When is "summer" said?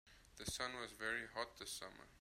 1.69-2.07